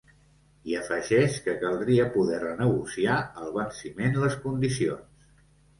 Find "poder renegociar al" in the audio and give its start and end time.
2.17-3.55